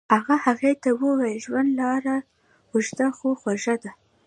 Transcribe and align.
هغه 0.13 0.35
هغې 0.45 0.71
ته 0.83 0.89
وویل 1.01 1.37
ژوند 1.45 1.69
لاره 1.81 2.17
اوږده 2.71 3.07
خو 3.17 3.29
خوږه 3.39 3.75
ده. 3.83 3.91